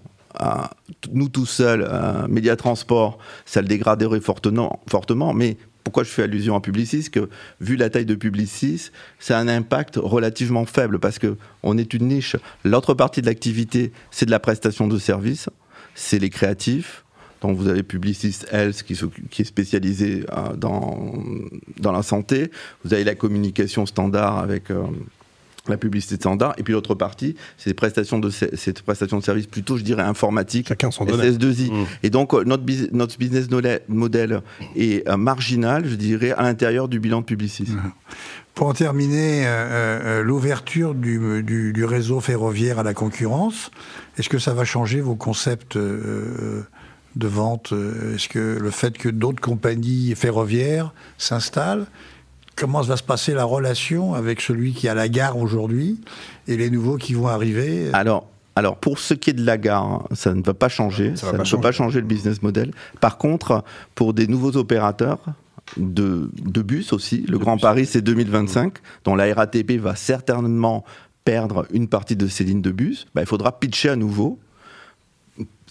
nous 1.12 1.28
tout 1.28 1.46
seuls, 1.46 1.86
Média 2.30 2.56
Transport, 2.56 3.18
ça 3.44 3.62
le 3.62 3.68
dégraderait 3.68 4.22
fortement, 4.22 4.80
fortement, 4.88 5.34
mais 5.34 5.58
pourquoi 5.84 6.04
je 6.04 6.10
fais 6.10 6.24
allusion 6.24 6.56
à 6.56 6.62
Publicis? 6.62 7.10
Que 7.12 7.28
vu 7.60 7.76
la 7.76 7.90
taille 7.90 8.06
de 8.06 8.16
Publicis, 8.16 8.92
c'est 9.20 9.34
un 9.34 9.50
impact 9.50 10.00
relativement 10.02 10.66
faible 10.66 11.00
parce 11.00 11.20
que 11.20 11.36
on 11.64 11.78
est 11.78 11.94
une 11.94 12.08
niche. 12.08 12.38
L'autre 12.64 12.94
partie 12.94 13.22
de 13.22 13.26
l'activité, 13.26 13.92
c'est 14.10 14.26
de 14.26 14.32
la 14.32 14.40
prestation 14.40 14.88
de 14.88 14.98
services 14.98 15.50
c'est 15.96 16.20
les 16.20 16.30
créatifs. 16.30 17.04
Donc 17.42 17.58
vous 17.58 17.68
avez 17.68 17.84
Publicis 17.84 18.40
Health 18.52 18.84
qui, 18.84 19.00
qui 19.30 19.42
est 19.42 19.46
spécialisé 19.46 20.26
euh, 20.32 20.56
dans, 20.56 21.14
dans 21.78 21.92
la 21.92 22.04
santé. 22.04 22.52
Vous 22.84 22.94
avez 22.94 23.04
la 23.04 23.16
communication 23.16 23.86
standard 23.86 24.38
avec, 24.38 24.70
euh, 24.72 24.84
la 25.70 25.78
publicité 25.78 26.16
standard, 26.16 26.54
et 26.58 26.64
puis 26.64 26.74
l'autre 26.74 26.96
partie, 26.96 27.36
c'est 27.58 27.70
des 27.70 27.74
prestations 27.74 28.20
de, 28.20 28.30
cette 28.30 28.82
prestations 28.82 29.18
de 29.18 29.24
services 29.24 29.48
plutôt, 29.48 29.78
je 29.78 29.84
dirais, 29.84 30.04
informatiques, 30.04 30.68
Chacun 30.68 30.92
son 30.92 31.06
SS2I. 31.06 31.72
Mmh. 31.72 31.86
Et 32.04 32.10
donc, 32.10 32.34
euh, 32.34 32.44
notre, 32.44 32.64
notre 32.92 33.18
business 33.18 33.48
model 33.88 34.42
est 34.76 35.08
euh, 35.08 35.18
marginal, 35.18 35.88
je 35.88 35.96
dirais, 35.96 36.32
à 36.32 36.44
l'intérieur 36.44 36.88
du 36.88 37.00
bilan 37.00 37.22
de 37.22 37.26
Publicis. 37.26 37.68
Mmh. 37.70 37.92
Pour 38.54 38.68
en 38.68 38.74
terminer, 38.74 39.44
euh, 39.46 40.24
l'ouverture 40.24 40.96
du, 40.96 41.44
du, 41.44 41.74
du, 41.74 41.86
réseau 41.86 42.22
ferroviaire 42.22 42.80
à 42.80 42.84
la 42.84 42.94
concurrence, 42.94 43.70
est-ce 44.18 44.30
que 44.30 44.40
ça 44.40 44.54
va 44.54 44.64
changer 44.64 45.02
vos 45.02 45.16
concepts 45.16 45.78
de 45.78 47.28
vente? 47.28 47.74
Est-ce 48.14 48.30
que 48.30 48.58
le 48.58 48.72
fait 48.72 48.98
que 48.98 49.10
d'autres 49.10 49.42
compagnies 49.42 50.16
ferroviaires 50.16 50.94
s'installent 51.18 51.86
comment 52.56 52.82
va 52.82 52.98
se 52.98 53.04
passer 53.04 53.34
la 53.34 53.44
relation 53.44 54.14
avec 54.14 54.42
celui 54.42 54.74
qui 54.74 54.88
a 54.88 54.94
la 54.94 55.10
gare 55.10 55.38
aujourd'hui 55.38 56.00
et 56.48 56.58
les 56.58 56.70
nouveaux 56.70 56.98
qui 56.98 57.14
vont 57.14 57.28
arriver? 57.28 57.90
Alors, 57.94 58.28
alors, 58.56 58.78
pour 58.78 59.00
ce 59.00 59.14
qui 59.14 59.32
est 59.32 59.34
de 59.34 59.46
la 59.46 59.58
gare, 59.58 60.08
ça 60.14 60.34
ne 60.34 60.42
va 60.42 60.54
pas 60.54 60.70
changer. 60.70 61.16
Ça, 61.18 61.34
ne 61.34 61.38
va 61.38 61.58
pas 61.58 61.72
changer 61.74 62.00
le 62.00 62.08
business 62.08 62.42
model. 62.42 62.72
Par 63.02 63.18
contre, 63.18 63.64
pour 63.96 64.14
des 64.14 64.28
nouveaux 64.28 64.56
opérateurs, 64.56 65.20
de, 65.78 66.30
bus 66.62 66.94
aussi. 66.94 67.26
Le 67.28 67.38
Grand 67.38 67.58
Paris, 67.58 67.86
c'est 67.86 68.02
2025, 68.02 68.76
dont 69.04 69.16
la 69.16 69.34
RATP 69.34 69.74
va 69.74 69.96
certainement 69.96 70.86
perdre 71.24 71.66
une 71.74 71.88
partie 71.88 72.16
de 72.16 72.28
ses 72.28 72.44
lignes 72.44 72.62
de 72.62 72.72
bus. 72.72 73.08
Bah, 73.16 73.22
il 73.22 73.28
faudra 73.28 73.60
pitcher 73.60 73.90
à 73.90 73.96
nouveau 73.96 74.40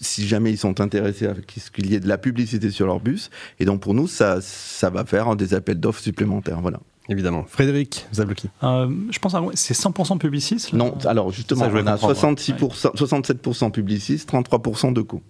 si 0.01 0.27
jamais 0.27 0.51
ils 0.51 0.57
sont 0.57 0.81
intéressés 0.81 1.27
à 1.27 1.35
ce 1.35 1.71
qu'il 1.71 1.89
y 1.89 1.95
ait 1.95 1.99
de 1.99 2.07
la 2.07 2.17
publicité 2.17 2.69
sur 2.71 2.85
leur 2.87 2.99
bus. 2.99 3.29
Et 3.59 3.65
donc 3.65 3.81
pour 3.81 3.93
nous, 3.93 4.07
ça, 4.07 4.39
ça 4.41 4.89
va 4.89 5.05
faire 5.05 5.35
des 5.35 5.53
appels 5.53 5.79
d'offres 5.79 6.01
supplémentaires. 6.01 6.61
Voilà. 6.61 6.79
Évidemment. 7.07 7.45
Frédéric 7.47 8.07
Zabloki. 8.13 8.49
Euh, 8.63 8.89
je 9.11 9.19
pense 9.19 9.33
que 9.33 9.39
c'est 9.53 9.75
100% 9.75 10.17
publiciste 10.17 10.73
Non, 10.73 10.97
alors 11.05 11.31
justement, 11.31 11.69
on 11.71 11.87
a 11.87 11.95
66%, 11.95 12.95
67% 12.95 13.71
publiciste, 13.71 14.31
33% 14.31 14.93
de 14.93 15.01
coûts. 15.01 15.21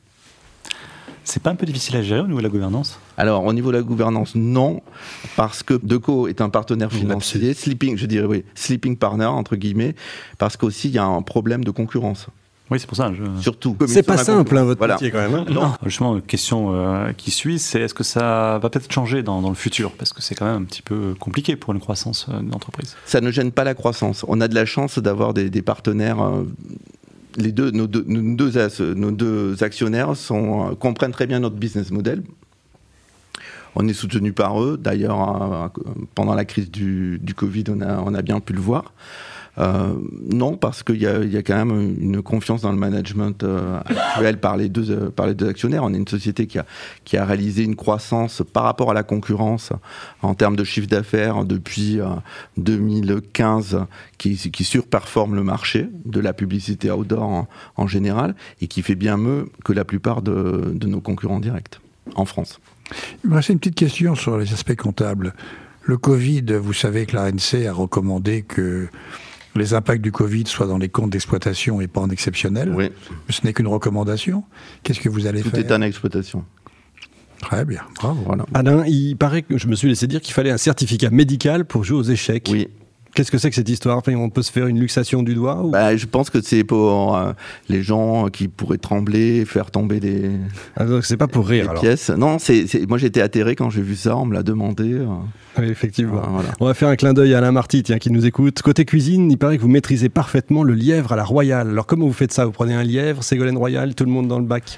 C'est 1.25 1.41
pas 1.41 1.49
un 1.49 1.55
peu 1.55 1.65
difficile 1.65 1.97
à 1.97 2.03
gérer 2.03 2.21
au 2.21 2.27
niveau 2.27 2.37
de 2.37 2.43
la 2.43 2.49
gouvernance? 2.49 2.99
Alors, 3.17 3.43
au 3.43 3.51
niveau 3.51 3.71
de 3.71 3.77
la 3.77 3.83
gouvernance, 3.83 4.35
non, 4.35 4.81
parce 5.35 5.63
que 5.63 5.73
Deco 5.73 6.27
est 6.27 6.39
un 6.39 6.49
partenaire 6.49 6.91
financier, 6.91 7.55
sleeping, 7.55 7.97
je 7.97 8.05
dirais 8.05 8.27
oui, 8.27 8.45
sleeping 8.53 8.95
partner, 8.95 9.25
entre 9.25 9.55
guillemets, 9.55 9.95
parce 10.37 10.55
qu'aussi 10.55 10.89
il 10.89 10.93
y 10.93 10.99
a 10.99 11.03
un 11.03 11.23
problème 11.23 11.63
de 11.63 11.71
concurrence. 11.71 12.27
Oui, 12.71 12.79
c'est 12.79 12.87
pour 12.87 12.97
ça. 12.97 13.11
Surtout. 13.41 13.77
C'est 13.87 14.01
pas 14.01 14.17
simple, 14.17 14.57
hein, 14.57 14.63
votre 14.63 14.87
métier, 14.87 15.11
quand 15.11 15.19
même. 15.19 15.35
Hein. 15.35 15.45
non. 15.49 15.73
Justement, 15.85 16.19
question 16.19 16.73
euh, 16.73 17.11
qui 17.13 17.29
suit, 17.29 17.59
c'est 17.59 17.81
est-ce 17.81 17.93
que 17.93 18.03
ça 18.03 18.57
va 18.59 18.69
peut-être 18.69 18.91
changer 18.91 19.21
dans, 19.21 19.47
le 19.47 19.55
futur? 19.55 19.91
Parce 19.91 20.13
que 20.13 20.21
c'est 20.21 20.33
quand 20.33 20.45
même 20.45 20.63
un 20.63 20.65
petit 20.65 20.81
peu 20.81 21.13
compliqué 21.19 21.55
pour 21.55 21.73
une 21.73 21.79
croissance 21.79 22.25
euh, 22.29 22.41
d'entreprise. 22.41 22.95
Ça 23.05 23.21
ne 23.21 23.29
gêne 23.29 23.51
pas 23.51 23.63
la 23.63 23.75
croissance. 23.75 24.25
On 24.27 24.41
a 24.41 24.47
de 24.47 24.55
la 24.55 24.65
chance 24.65 24.97
d'avoir 24.97 25.35
des, 25.35 25.49
partenaires. 25.61 26.21
Euh, 26.21 26.43
les 27.37 27.51
deux, 27.51 27.69
nos, 27.69 27.85
deux, 27.85 28.03
nos, 28.07 29.11
deux, 29.11 29.63
actionnaires 29.63 30.15
sont, 30.15 30.75
comprennent 30.79 31.11
très 31.11 31.27
bien 31.27 31.39
notre 31.39 31.57
business 31.57 31.91
model. 31.91 32.23
On 33.75 33.87
est 33.87 33.93
soutenu 33.93 34.31
par 34.31 34.63
eux. 34.63 34.79
D'ailleurs, 34.81 35.71
pendant 36.15 36.33
la 36.33 36.45
crise 36.45 36.71
du, 36.71 37.19
du 37.21 37.35
Covid, 37.35 37.65
on 37.69 37.81
a, 37.81 37.97
on 37.99 38.13
a 38.15 38.21
bien 38.21 38.39
pu 38.39 38.53
le 38.53 38.61
voir. 38.61 38.93
Euh, 39.57 39.93
non, 40.29 40.57
parce 40.57 40.83
qu'il 40.83 41.01
y, 41.01 41.07
a 41.07 41.41
quand 41.41 41.65
même 41.65 41.95
une 41.99 42.21
confiance 42.21 42.61
dans 42.61 42.71
le 42.71 42.77
management 42.77 43.43
euh, 43.43 43.79
actuel 43.85 44.39
par 44.39 44.57
les, 44.57 44.67
deux, 44.67 44.91
euh, 44.91 45.09
par 45.09 45.27
les 45.27 45.33
deux 45.33 45.47
actionnaires. 45.47 45.83
On 45.83 45.93
est 45.93 45.97
une 45.97 46.07
société 46.07 46.47
qui 46.47 46.57
a, 47.17 47.25
réalisé 47.25 47.63
une 47.63 47.75
croissance 47.75 48.43
par 48.53 48.63
rapport 48.63 48.91
à 48.91 48.93
la 48.93 49.03
concurrence 49.03 49.71
en 50.21 50.35
termes 50.35 50.55
de 50.55 50.63
chiffre 50.63 50.87
d'affaires 50.87 51.45
depuis 51.45 51.99
2015 52.57 53.85
qui, 54.17 54.35
qui, 54.35 54.63
surperforme 54.63 55.35
le 55.35 55.43
marché 55.43 55.87
de 56.05 56.19
la 56.19 56.33
publicité 56.33 56.91
outdoor 56.91 57.47
en, 57.77 57.87
général 57.87 58.35
et 58.61 58.67
qui 58.67 58.81
fait 58.81 58.95
bien 58.95 59.17
mieux 59.17 59.49
que 59.63 59.71
la 59.71 59.85
plupart 59.85 60.21
de, 60.21 60.71
de 60.73 60.87
nos 60.87 60.99
concurrents 60.99 61.39
directs 61.39 61.79
en 62.15 62.25
France. 62.25 62.59
Il 63.23 63.29
me 63.29 63.35
reste 63.35 63.49
une 63.49 63.59
petite 63.59 63.75
question 63.75 64.15
sur 64.15 64.37
les 64.37 64.53
aspects 64.53 64.75
comptables. 64.75 65.33
Le 65.83 65.97
Covid, 65.97 66.53
vous 66.53 66.73
savez 66.73 67.05
que 67.05 67.15
l'ANC 67.15 67.65
a 67.67 67.71
recommandé 67.71 68.41
que 68.41 68.87
les 69.55 69.73
impacts 69.73 70.01
du 70.01 70.11
Covid 70.11 70.45
soient 70.47 70.67
dans 70.67 70.77
les 70.77 70.89
comptes 70.89 71.09
d'exploitation 71.09 71.81
et 71.81 71.87
pas 71.87 72.01
en 72.01 72.09
exceptionnel. 72.09 72.73
Oui. 72.75 72.89
Ce 73.29 73.41
n'est 73.43 73.53
qu'une 73.53 73.67
recommandation. 73.67 74.43
Qu'est-ce 74.83 74.99
que 74.99 75.09
vous 75.09 75.27
allez 75.27 75.41
faire 75.41 75.51
Tout 75.51 75.59
est 75.59 75.71
en 75.71 75.81
exploitation. 75.81 76.45
Très 77.41 77.65
bien, 77.65 77.81
bravo. 77.95 78.21
Voilà. 78.25 78.45
Alain, 78.53 78.85
il 78.87 79.15
paraît 79.17 79.41
que 79.41 79.57
je 79.57 79.67
me 79.67 79.75
suis 79.75 79.87
laissé 79.87 80.07
dire 80.07 80.21
qu'il 80.21 80.33
fallait 80.33 80.51
un 80.51 80.57
certificat 80.57 81.09
médical 81.09 81.65
pour 81.65 81.83
jouer 81.83 81.97
aux 81.97 82.03
échecs. 82.03 82.47
Oui. 82.51 82.67
Qu'est-ce 83.15 83.31
que 83.31 83.37
c'est 83.37 83.49
que 83.49 83.55
cette 83.55 83.69
histoire? 83.69 84.01
On 84.07 84.29
peut 84.29 84.41
se 84.41 84.51
faire 84.51 84.67
une 84.67 84.77
luxation 84.77 85.23
du 85.23 85.35
doigt 85.35 85.63
bah, 85.63 85.95
Je 85.95 86.05
pense 86.05 86.29
que 86.29 86.41
c'est 86.41 86.65
pour 86.65 87.15
euh, 87.15 87.31
les 87.69 87.81
gens 87.81 88.27
qui 88.27 88.49
pourraient 88.49 88.77
trembler, 88.77 89.45
faire 89.45 89.71
tomber 89.71 90.01
des. 90.01 90.31
Ah, 90.75 90.83
c'est 91.01 91.15
pas 91.15 91.27
pour 91.27 91.47
rire. 91.47 91.73
pièces. 91.75 92.09
Non, 92.09 92.39
c'est, 92.39 92.65
moi 92.89 92.97
j'étais 92.97 93.21
atterré 93.21 93.55
quand 93.55 93.69
j'ai 93.69 93.81
vu 93.81 93.95
ça, 93.95 94.17
on 94.17 94.25
me 94.25 94.33
l'a 94.33 94.43
demandé. 94.43 94.93
Euh. 94.95 95.07
Oui, 95.57 95.69
effectivement. 95.69 96.21
On 96.59 96.65
va 96.65 96.73
faire 96.73 96.89
un 96.89 96.97
clin 96.97 97.13
d'œil 97.13 97.33
à 97.33 97.37
Alain 97.37 97.53
Marty, 97.53 97.83
tiens, 97.83 97.99
qui 97.99 98.11
nous 98.11 98.25
écoute. 98.25 98.61
Côté 98.61 98.83
cuisine, 98.83 99.31
il 99.31 99.37
paraît 99.37 99.55
que 99.55 99.61
vous 99.61 99.69
maîtrisez 99.69 100.09
parfaitement 100.09 100.63
le 100.63 100.73
lièvre 100.73 101.13
à 101.13 101.15
la 101.15 101.23
royale. 101.23 101.69
Alors 101.69 101.85
comment 101.85 102.05
vous 102.05 102.13
faites 102.13 102.33
ça? 102.33 102.43
Vous 102.43 102.51
prenez 102.51 102.73
un 102.73 102.83
lièvre, 102.83 103.23
Ségolène 103.23 103.57
Royal, 103.57 103.95
tout 103.95 104.03
le 104.03 104.11
monde 104.11 104.27
dans 104.27 104.39
le 104.39 104.45
bac? 104.45 104.77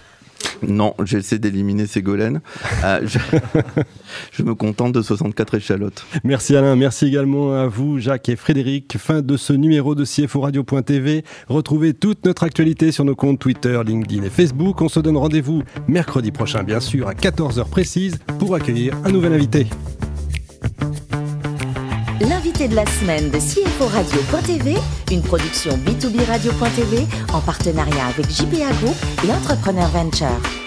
Non, 0.67 0.93
j'essaie 1.03 1.39
d'éliminer 1.39 1.87
Ségolène. 1.87 2.41
Euh, 2.83 3.01
je, 4.31 4.43
me 4.43 4.55
contente 4.55 4.93
de 4.93 5.01
64 5.01 5.55
échalotes. 5.55 6.05
Merci 6.23 6.55
Alain, 6.55 6.75
merci 6.75 7.05
également 7.05 7.53
à 7.53 7.67
vous 7.67 7.99
Jacques 7.99 8.29
et 8.29 8.35
Frédéric. 8.35 8.97
Fin 8.97 9.21
de 9.21 9.37
ce 9.37 9.53
numéro 9.53 9.95
de 9.95 10.05
CFO 10.05 10.41
Radio.tv. 10.41 11.23
Retrouvez 11.47 11.93
toute 11.93 12.25
notre 12.25 12.43
actualité 12.43 12.91
sur 12.91 13.05
nos 13.05 13.15
comptes 13.15 13.39
Twitter, 13.39 13.79
LinkedIn 13.85 14.23
et 14.23 14.29
Facebook. 14.29 14.81
On 14.81 14.89
se 14.89 14.99
donne 14.99 15.17
rendez-vous 15.17 15.63
mercredi 15.87 16.31
prochain, 16.31 16.63
bien 16.63 16.79
sûr, 16.79 17.07
à 17.07 17.13
14h 17.13 17.69
précise 17.69 18.17
pour 18.39 18.55
accueillir 18.55 18.93
un 19.05 19.11
nouvel 19.11 19.33
invité. 19.33 19.67
De 22.57 22.73
la 22.73 22.87
semaine 22.87 23.29
de 23.29 23.37
CFO 23.37 23.85
Radio.tv, 23.85 24.77
une 25.11 25.21
production 25.21 25.77
B2B 25.77 26.25
Radio.tv 26.25 27.05
en 27.31 27.39
partenariat 27.39 28.07
avec 28.07 28.27
JPA 28.31 28.73
Group 28.81 28.95
et 29.23 29.31
Entrepreneur 29.31 29.87
Venture. 29.89 30.66